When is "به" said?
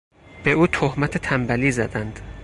0.43-0.51